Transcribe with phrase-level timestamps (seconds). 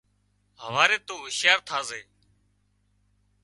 [0.63, 2.01] هواري تُون هُوشيار ٿازي